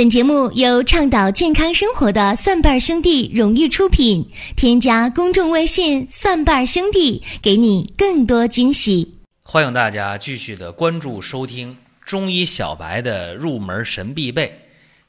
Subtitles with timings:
[0.00, 4.30] 本节目由倡导健康生活的蒜瓣兄弟荣誉出品。
[4.56, 9.18] 添加公众微信“蒜瓣兄弟”，给你更多惊喜。
[9.42, 14.62] 欢迎大家继续的关注收听中医小白的入门神必备，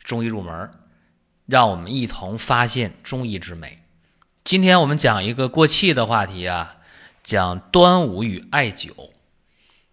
[0.03, 0.69] 中医入门，
[1.45, 3.79] 让我们一同发现中医之美。
[4.43, 6.75] 今天我们讲一个过气的话题啊，
[7.23, 8.89] 讲端午与艾灸。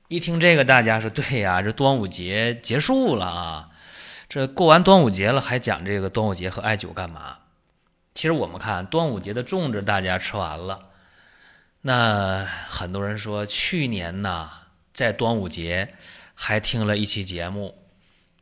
[0.09, 3.69] 一听这个，大家说对呀，这端午节结束了啊。
[4.29, 7.39] 这过完端午节了，还讲这个端午节和艾灸干嘛？
[8.15, 10.91] 其实我们看端午节的粽子，大家吃完了。
[11.81, 14.51] 那很多人说，去年呢，
[14.93, 15.95] 在端午节
[16.35, 17.75] 还听了一期节目，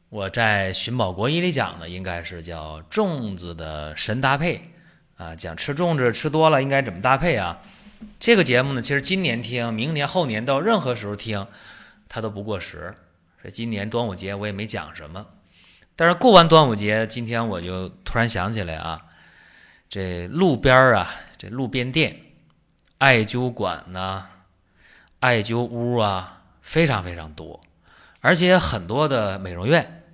[0.09, 4.61] 我在寻宝国医里讲的，应该是叫粽子的神搭配
[5.17, 7.63] 啊，讲吃粽子吃多了应该怎么搭配啊？
[8.19, 11.47] 这个节目呢，其实今年听，明年后年到任何时候听，
[12.09, 12.93] 它都不过时。
[13.41, 15.25] 所以今年端午节我也没讲什么。
[15.99, 19.03] 但是过完端午节，今天我就突然想起来啊，
[19.89, 22.21] 这路边儿啊，这路边店、
[22.99, 24.27] 艾灸馆呐、
[25.21, 27.61] 艾灸屋啊，非常非常多，
[28.21, 30.05] 而且很多的美容院，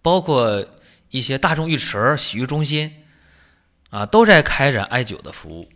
[0.00, 0.64] 包括
[1.10, 3.04] 一些大众浴池、洗浴中心
[3.90, 5.68] 啊，都在开展艾灸的服务。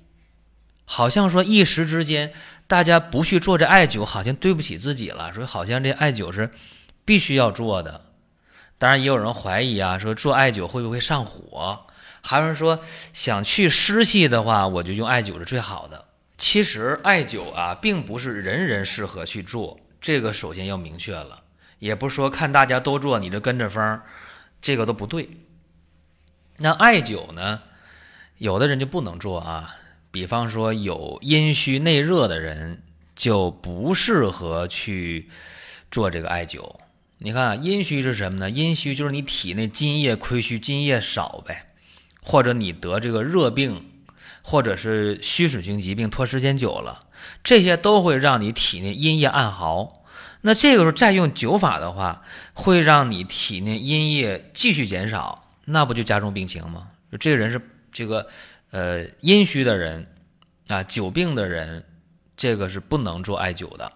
[0.87, 2.33] 好像说一时之间，
[2.67, 5.31] 大家不去做这艾灸，好像对不起自己了。
[5.35, 6.51] 所以好像这艾灸是
[7.05, 8.07] 必须要做的。
[8.81, 11.85] 当然，也有人怀疑啊，说做艾灸会不会上火？
[12.23, 12.81] 还有人说
[13.13, 16.07] 想去湿气的话，我就用艾灸是最好的。
[16.39, 21.43] 其实艾灸啊，并不是人人适合去做，这个首先要明确了。
[21.79, 24.01] 也不是说看大家都做，你就跟着风，
[24.63, 25.29] 这个都不对。
[26.57, 27.61] 那艾灸呢，
[28.39, 29.77] 有的人就不能做啊，
[30.11, 32.83] 比方说有阴虚内热的人，
[33.15, 35.29] 就不适合去
[35.91, 36.77] 做这个艾灸。
[37.23, 38.49] 你看，阴虚是什么呢？
[38.49, 41.67] 阴虚就是你体内津液亏虚，津液少呗，
[42.23, 43.91] 或者你得这个热病，
[44.41, 47.09] 或者是虚损性疾病拖时间久了，
[47.45, 50.03] 这些都会让你体内阴液暗耗。
[50.41, 52.23] 那这个时候再用灸法的话，
[52.55, 56.89] 会让你体内阴液继续减少，那不就加重病情吗？
[57.21, 57.61] 这个人是
[57.93, 58.27] 这个
[58.71, 60.07] 呃阴虚的人
[60.69, 61.85] 啊，久病的人，
[62.35, 63.93] 这个是不能做艾灸的。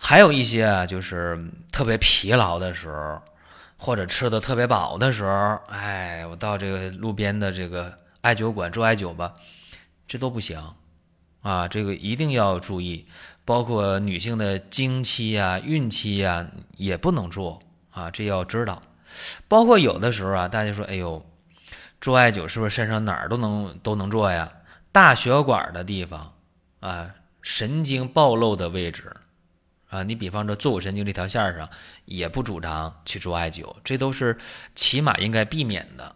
[0.00, 1.38] 还有一些啊，就是
[1.70, 3.20] 特别疲劳的时候，
[3.76, 9.34] 或者吃的特别饱的时候，哎，我到这个路边的这个艾灸馆做艾灸吧，
[10.06, 10.58] 这都不行
[11.42, 11.66] 啊！
[11.68, 13.06] 这个一定要注意，
[13.44, 17.60] 包括女性的经期呀、孕期呀也不能做
[17.90, 18.80] 啊，这要知道。
[19.48, 21.24] 包括有的时候啊，大家说，哎呦，
[22.00, 24.48] 做艾灸是不是身上哪儿都能都能做呀？
[24.92, 26.32] 大血管的地方
[26.80, 27.10] 啊，
[27.42, 29.12] 神经暴露的位置。
[29.88, 31.68] 啊，你比方说坐骨神经这条线上，
[32.04, 34.36] 也不主张去做艾灸，这都是
[34.74, 36.14] 起码应该避免的。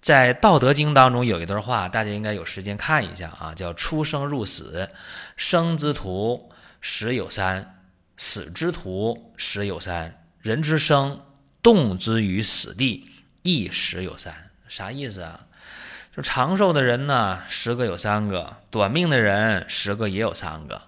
[0.00, 4.88] 在《道德经》当中有一段话，大家应该有时间看一下啊，叫“出生入死，
[5.36, 6.50] 生之徒
[6.80, 7.82] 十有三，
[8.16, 11.22] 死之徒十有三，人之生，
[11.62, 13.10] 动之于死地，
[13.42, 14.34] 亦十有三”。
[14.68, 15.46] 啥意思啊？
[16.14, 20.80] 就长寿的人呢，十个有三个；短命的人，十个也有三个。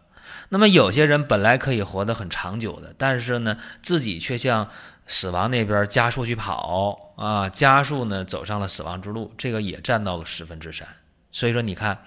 [0.49, 4.69] 那么有些人本来可以活得很长久的，但是呢，自己却向
[5.09, 10.87] 死亡那边加速去跑啊，加速呢走上了死亡之路，这个也占到了十分之三。
[11.33, 11.99] 所以说，你看，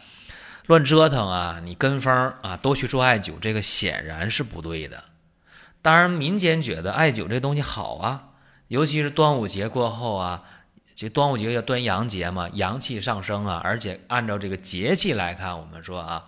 [0.67, 5.03] 乱折腾啊，你跟风啊，都去做艾灸，这个显然是不对的。
[5.81, 8.29] 当然，民间觉得艾灸这东西好啊，
[8.69, 10.43] 尤其是端午节过后啊，
[10.95, 16.23] 这端午节叫端阳节嘛，阳气上升啊，而且按照这个节气来看，我们说啊。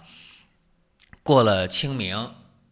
[1.23, 2.15] 过了清明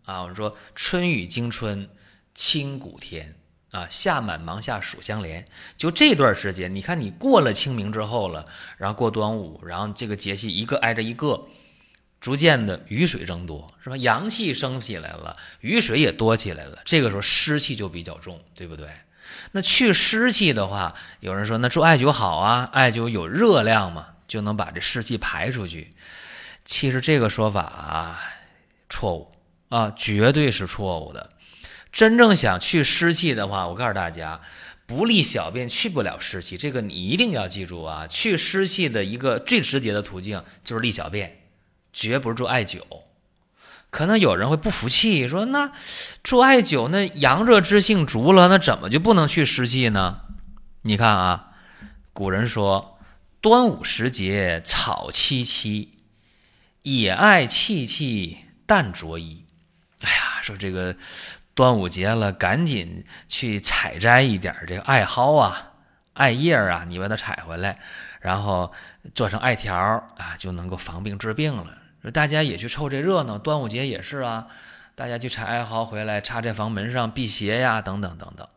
[0.05, 1.87] 啊，我们说春雨惊春，
[2.33, 3.35] 清谷天
[3.69, 5.45] 啊，夏满芒夏暑相连。
[5.77, 8.43] 就这段时间，你看你过了清明之后了，
[8.77, 11.39] 然后过端午，然后这个节气一个挨着一个，
[12.19, 13.97] 逐渐的雨水增多，是吧？
[13.97, 16.79] 阳气升起来了，雨水也多起来了。
[16.85, 18.87] 这个时候湿气就比较重，对不对？
[19.51, 25.91] 那去湿气的话，有人说那做艾灸好啊，艾灸有热量嘛，就能把这湿气排出去。
[26.65, 28.19] 其实这个说法啊。
[28.89, 29.31] 错误
[29.69, 31.29] 啊，绝对是错误的。
[31.91, 34.41] 真正想去湿气的话，我告诉大家，
[34.85, 38.05] 不利小便去不了湿气，这个你一定要记住啊。
[38.07, 41.41] 去湿气的一个最直接的途径就是利小便，
[41.91, 42.79] 绝不是做艾灸。
[43.89, 45.71] 可能有人会不服气，说那
[46.23, 50.21] 做艾灸那阳热之性足了，那怎么就不能去湿气呢？
[50.83, 51.53] 你看啊，
[52.13, 52.99] 古人说
[53.41, 55.87] 端午时节草萋萋，
[56.83, 58.37] 野艾萋萋。
[58.69, 59.43] 淡着衣，
[60.03, 60.95] 哎呀，说这个
[61.55, 65.71] 端午节了，赶紧去采摘一点这个艾蒿啊
[66.13, 67.79] 艾叶啊，你把它采回来，
[68.21, 68.71] 然后
[69.15, 69.75] 做成艾条
[70.19, 71.65] 啊，就能够防病治病了。
[72.03, 74.45] 说大家也去凑这热闹，端午节也是啊，
[74.93, 78.47] 大家去采艾蒿回来插在房门上辟邪呀，等等等等。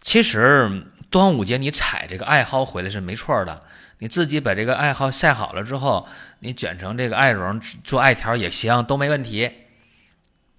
[0.00, 3.62] 其实端午节你采这个艾蒿回来是没错的，
[3.98, 6.08] 你自己把这个艾蒿晒好了之后，
[6.40, 9.50] 你卷成这个艾绒做艾条也行，都没问题。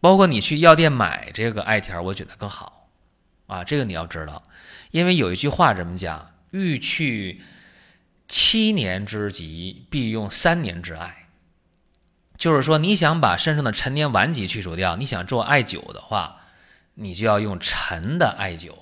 [0.01, 2.89] 包括你去药店买这个艾条，我觉得更好
[3.47, 3.63] 啊。
[3.63, 4.44] 这个你要知道，
[4.91, 7.41] 因为有一句话这么讲：欲去
[8.27, 11.27] 七年之疾，必用三年之艾。
[12.38, 16.38] 就是说，你想把身上的陈年顽疾去除掉，你想做艾灸的话，
[16.94, 18.74] 你就要用陈的艾灸。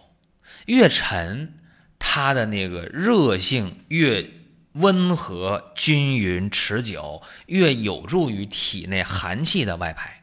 [0.67, 1.57] 越陈，
[1.97, 4.29] 它的那个热性越
[4.77, 10.21] 温和、均匀、持久，越有助于体内寒气的外排。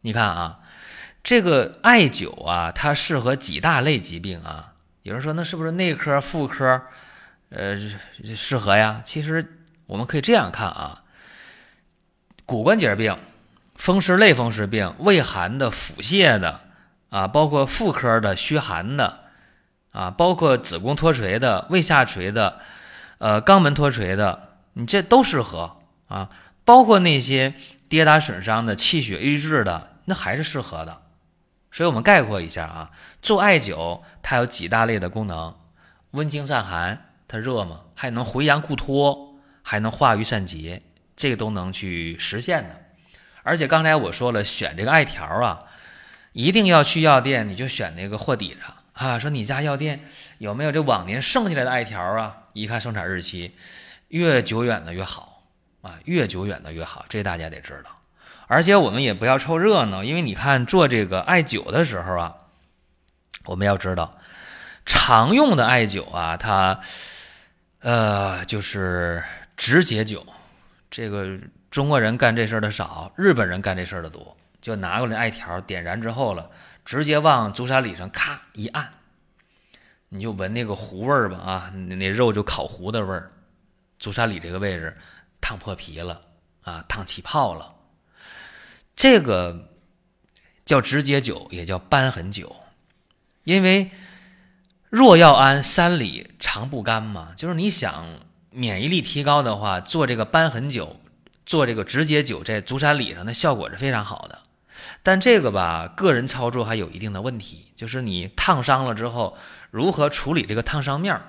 [0.00, 0.60] 你看啊，
[1.22, 4.74] 这个艾灸啊，它适合几大类疾病啊？
[5.02, 6.82] 有人说，那是不是内科、妇科，
[7.50, 7.78] 呃，
[8.36, 9.02] 适合呀？
[9.04, 11.02] 其实我们可以这样看啊。
[12.46, 13.16] 骨关节病、
[13.76, 16.60] 风湿类风湿病、胃寒的、腹泻的
[17.08, 19.24] 啊，包括妇科的虚寒的
[19.92, 22.60] 啊，包括子宫脱垂的、胃下垂的、
[23.24, 25.78] 呃肛门脱垂的，你这都适合
[26.08, 26.28] 啊。
[26.66, 27.54] 包括那些
[27.88, 31.00] 跌打损伤的、气血瘀滞的，那还是适合的。
[31.72, 32.90] 所以我们概括一下啊，
[33.22, 35.54] 做艾灸它有几大类的功能：
[36.10, 40.82] 温经散寒，它热嘛，还能回阳固脱，还能化瘀散结。
[41.16, 42.76] 这个都能去实现的，
[43.42, 45.64] 而且刚才我说了，选这个艾条啊，
[46.32, 50.04] 一定要去药店，你就选那个货底上啊，说你家药店
[50.36, 52.36] 有没有这往年剩下来的艾条啊？
[52.54, 53.52] 一看生产日期，
[54.08, 55.42] 越久远的越好
[55.82, 57.90] 啊，越久远的越好，这大家得知道。
[58.46, 62.34] 而且我们也不要凑热闹，因为你看做这个艾灸的时候啊，
[63.44, 64.18] 我们要知道，
[64.86, 66.80] 常用的艾灸啊，它
[67.80, 69.22] 呃就是
[69.56, 70.24] 直接灸。
[70.90, 71.38] 这个
[71.70, 74.36] 中国人干这事儿的少，日本人干这事儿的多。
[74.60, 76.50] 就拿过来艾条，点燃之后了，
[76.86, 78.88] 直接往足三里上咔一按，
[80.14, 83.32] 你就闻那个糊味儿吧啊，那肉就烤糊的味儿。
[83.98, 84.96] 足三里这个位置
[85.40, 86.20] 烫破皮了
[86.62, 87.74] 啊，烫起泡了。
[88.94, 89.70] 这个
[90.64, 92.50] 叫直接灸，也叫瘢痕灸，
[93.42, 93.90] 因为
[94.88, 98.06] 若要安三里常不干嘛，就是你想。
[98.56, 100.88] 免疫力提高的话，做这个瘢痕灸，
[101.44, 104.43] 做这个直接灸，在足三里上的效果是非常好的。
[105.02, 109.36] 但这个吧，个人操作还有一定的问题，就是你烫伤了之后，
[109.70, 111.22] 如何处理这个烫伤面儿，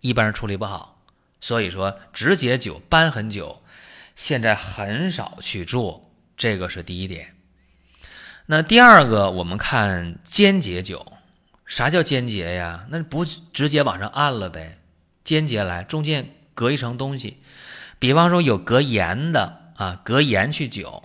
[0.00, 1.02] 一般人处理不好。
[1.40, 3.58] 所以说，直接灸、瘢痕灸
[4.16, 7.34] 现在很少去做，这个是第一点。
[8.46, 11.04] 那第二个，我们看间接灸，
[11.66, 12.86] 啥叫间接呀？
[12.90, 14.78] 那不直接往上按了呗？
[15.24, 17.38] 间接来，中间隔一层东西，
[17.98, 21.02] 比方说有隔盐的啊，隔盐去灸。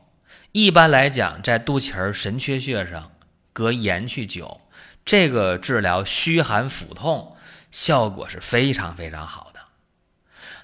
[0.51, 3.11] 一般来讲，在肚脐儿神阙穴上
[3.53, 4.59] 隔盐去灸，
[5.05, 7.35] 这个治疗虚寒腹痛
[7.71, 9.59] 效果是非常非常好的。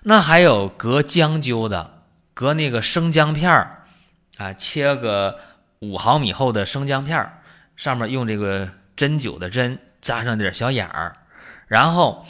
[0.04, 2.04] 那还有隔姜灸的，
[2.34, 3.86] 隔那个生姜片儿
[4.38, 5.40] 啊，切个
[5.80, 7.42] 五毫米厚的生姜片儿，
[7.76, 11.18] 上面用这个针灸的针扎上点小眼儿，
[11.68, 12.26] 然后。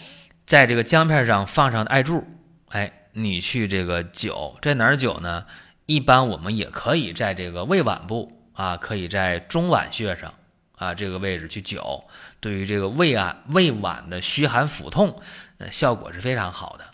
[0.45, 2.25] 在这个姜片上放上艾柱，
[2.69, 5.45] 哎，你去这个灸，在哪儿灸呢？
[5.87, 10.33] 一般我们也可以在这个胃脘部啊，可以在中脘穴上
[10.75, 12.03] 啊这个位置去灸，
[12.39, 15.21] 对于这个胃啊胃脘的虚寒腹痛，
[15.59, 16.85] 呃，效果是非常好的。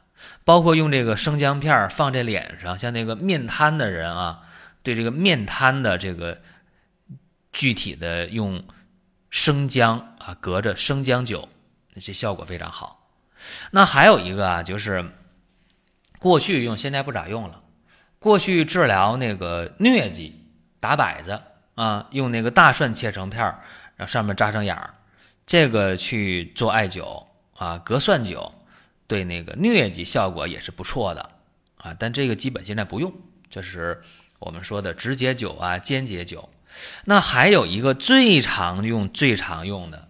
[0.46, 4.44] 包括用这个生姜片放在脸上，像那个面瘫的人啊，
[4.84, 6.40] 对这个面瘫的这个
[7.52, 8.64] 具体的用
[9.32, 11.48] 生姜啊隔着生姜灸，
[12.00, 13.10] 这效果非常好。
[13.72, 15.04] 那还有一个啊，就是
[16.20, 17.63] 过去用，现在不咋用了。
[18.24, 20.34] 过去治疗那个疟疾、
[20.80, 21.42] 打摆子
[21.76, 23.60] 啊，用那个大蒜切成片儿，
[23.98, 24.94] 然后上面扎上眼儿，
[25.46, 27.26] 这个去做艾灸
[27.58, 28.50] 啊，隔蒜灸，
[29.08, 31.32] 对那个疟疾效果也是不错的
[31.76, 31.94] 啊。
[32.00, 33.14] 但这个基本现在不用，
[33.50, 34.02] 这是
[34.40, 36.48] 我们说的直接灸啊、间接灸。
[37.04, 40.08] 那还有一个最常用、最常用的，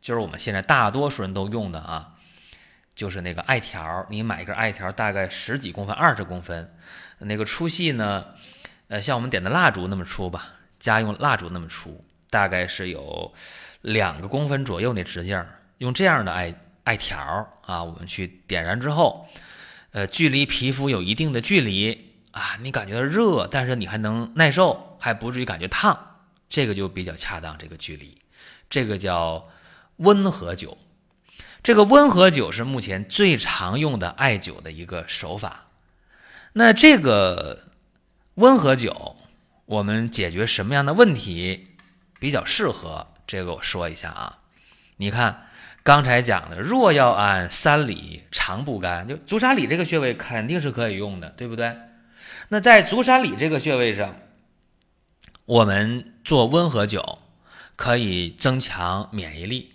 [0.00, 2.14] 就是我们现在大多数人都用的啊。
[2.94, 6.74] 就是那个艾条，你买一根艾条，大概十几公分、二十公分，
[7.18, 8.24] 那个粗细呢，
[8.88, 13.32] 呃，像我们点的蜡烛那么粗吧，家用蜡烛那么粗，大概是有
[13.80, 15.44] 两个公分左右那直径。
[15.78, 17.18] 用这样的艾艾条
[17.64, 19.26] 啊，我们去点燃之后，
[19.92, 25.98] 呃，距离皮肤有一定的距离啊，你感觉到热，但是你还能耐受，还不至于感觉烫，
[26.48, 27.56] 这个就比较恰当。
[27.58, 28.16] 这个距离，
[28.70, 29.48] 这个叫
[29.96, 30.76] 温和灸。
[31.62, 35.68] 这个温和灸是目前最常用的艾灸的一个手法。
[36.54, 37.68] 那这个
[38.34, 39.14] 温和灸，
[39.66, 41.68] 我们解决什么样的问题
[42.18, 43.06] 比较适合？
[43.26, 44.40] 这个我说一下啊。
[44.96, 45.46] 你看
[45.82, 51.76] 刚才讲的，若要安三里长不干，就足三里这个穴位肯定是可以用的，对不对？
[52.48, 54.16] 那在足三里这个穴位上，
[55.44, 57.18] 我们做温和灸，
[57.76, 59.72] 可以增强免疫力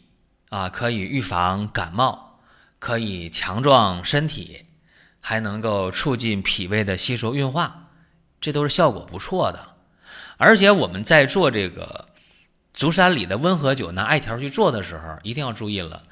[0.50, 2.40] 啊，可以预防感冒，
[2.80, 4.64] 可以强壮身体。
[5.20, 7.90] 还能够促进脾胃的吸收运化，
[8.40, 9.76] 这都是效果不错的。
[10.38, 12.08] 而且我们在做这个
[12.74, 16.04] 足三里的温和灸，拿艾条去做的时候，一定要注意了。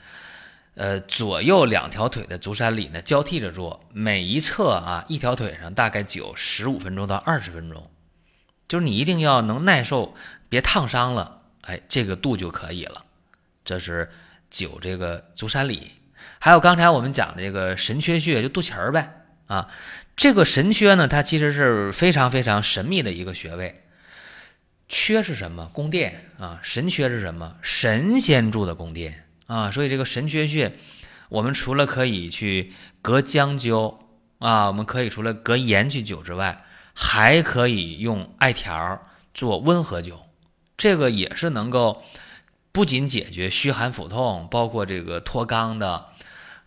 [0.74, 7.90] 呃，左右两条腿的足三里呢交替着做，每一侧啊一条腿上大概灸十五分钟到二十分钟，
[8.68, 10.14] 就是你一定要能耐受，
[10.50, 13.06] 别烫伤了，哎，这个度就可以了。
[13.64, 14.12] 这是
[14.56, 15.92] 灸这个足三里。
[16.40, 19.68] 还有刚才我们讲的这个神阙穴，就肚脐儿呗啊。
[20.16, 23.84] 这个神阙呢，它其实是非常非常神秘的一个穴位。
[24.88, 25.70] 阙是什么？
[25.74, 26.60] 宫殿啊。
[26.64, 27.56] 神阙是什么？
[27.62, 29.72] 神仙住的宫殿啊。
[29.72, 30.72] 所以这个神阙穴，
[31.30, 32.72] 我们除了可以去
[33.02, 33.98] 隔姜灸
[34.40, 39.02] 啊，我们可以除了隔盐去灸之外，还可以用艾条
[39.34, 40.18] 做温和灸，
[40.78, 42.04] 这个也是能够
[42.76, 46.06] 不仅解决虚寒腹痛，包括这个脱肛的。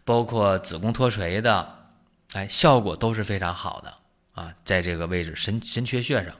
[0.04, 1.68] 包括子宫脱垂的，
[2.32, 3.92] 哎，效果都是非常好的
[4.32, 6.32] 啊，在这个位置神神阙穴上，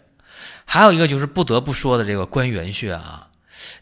[0.65, 3.29] 还有一个就是不得不说的这个关元穴啊。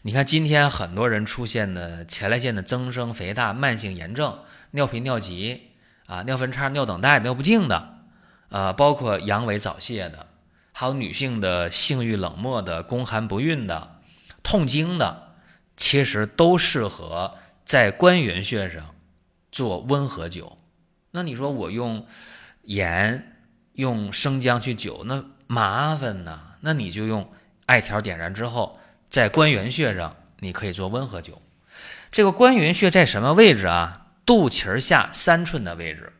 [0.01, 4.37] 你看今天很多人出现的前列腺的增生、肥大、慢性炎症、
[4.71, 5.69] 尿频尿急
[6.05, 7.99] 啊、尿分叉、尿等待、尿不尽的，
[8.49, 10.27] 啊，包括阳痿早泄的，
[10.73, 14.01] 还有女性的性欲冷漠的、宫寒不孕的、
[14.43, 15.26] 痛经的，
[15.77, 18.83] 其实都适合在关元穴上。
[19.49, 20.51] 做温和灸，
[21.09, 22.05] 那你说我用
[22.63, 23.37] 盐、
[23.73, 26.55] 用生姜去灸，那麻烦呐。
[26.59, 27.31] 那你就用
[27.65, 28.77] 艾条点燃之后，
[29.09, 31.31] 在关元穴上，你可以做温和灸。
[32.11, 34.07] 这个关元穴在什么位置啊？
[34.25, 36.11] 肚脐儿下三寸的位置，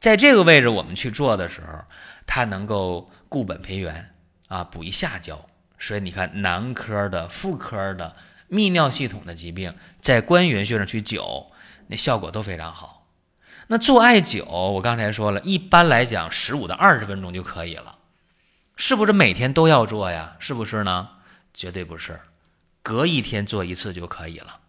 [0.00, 1.84] 在这个位置我们去做的时候，
[2.26, 4.12] 它能够固本培元
[4.48, 5.38] 啊，补益下焦。
[5.78, 8.16] 所以你看，男科的、妇科的、
[8.52, 11.46] 泌尿系统的疾病，在关元穴上去灸。
[11.86, 13.08] 那效果都非常好。
[13.68, 17.98] 那做艾灸，我刚才说了，一般来讲十五到二十分钟就可以了，
[18.76, 20.36] 是不是每天都要做呀？
[20.38, 21.08] 是不是呢？
[21.54, 22.20] 绝对不是，
[22.82, 24.60] 隔一天做一次就可以了。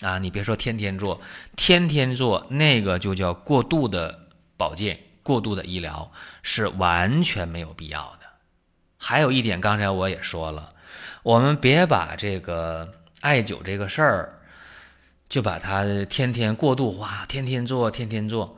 [0.00, 1.20] 啊，你别说天天做，
[1.56, 6.10] 天天做那个就叫过度的保健、过度的医疗，
[6.42, 8.26] 是完全没有必要的。
[8.98, 10.73] 还有一点，刚才我也说了，
[11.22, 14.40] 我们别把这个艾灸这个事儿。
[15.26, 18.56] 就把它天天过度化，天天做，天天做，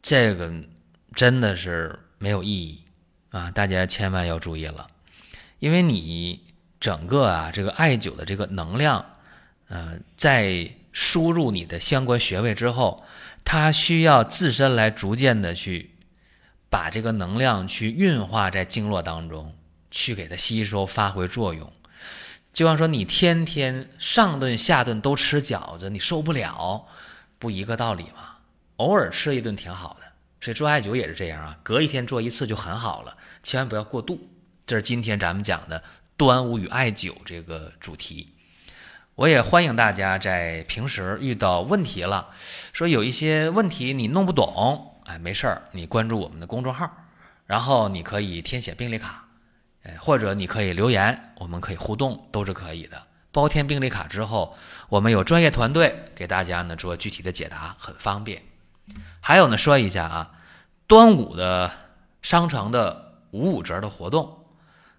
[0.00, 0.50] 这个
[1.14, 2.82] 真的是没有意义
[3.30, 3.50] 啊！
[3.50, 4.86] 大家千万要注意了，
[5.58, 6.40] 因为你
[6.80, 9.04] 整个啊这个艾灸的这个能量，
[9.68, 13.04] 呃，在输入你的相关穴位之后，
[13.44, 15.90] 它需要自身来逐渐的去
[16.70, 19.54] 把这个能量去运化在经络当中，
[19.94, 21.72] 去给它吸收发挥作用。
[22.52, 26.86] 就像说你天天上顿下顿都吃饺子，你受不了，
[27.38, 28.38] 不一个道理吗？
[28.76, 30.06] 偶尔吃一顿挺好的，
[30.40, 34.28] 所以做艾灸也是这样啊，隔一天做一次就很好了，千万不要过度。
[34.66, 35.82] 这是今天咱们讲的
[36.16, 38.34] 端午与艾灸这个主题。
[39.14, 42.30] 我也欢迎大家在平时遇到问题了，
[42.72, 46.90] 说有一些问题你弄不懂，哎，没事儿，你关注我们的公众号，
[47.46, 49.23] 然后你可以填写病历卡。
[49.84, 53.02] 哎，或者你可以留言，我们可以互动，都是可以的。
[53.30, 54.56] 包填病历卡之后，
[54.88, 58.42] 我们有专业团队给大家呢做具体的解答，很方便。
[59.20, 60.32] 还有呢，说一下啊，
[60.86, 61.70] 端午的
[62.22, 64.46] 商城的五五折的活动，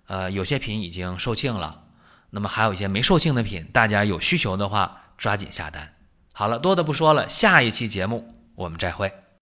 [0.07, 1.83] 呃，有些品已经售罄了，
[2.31, 5.93] 那么还有一些没售罄的品，大家有需求的话抓紧下单。
[6.33, 9.24] 好了，多的不说了，下一期节目我们再会。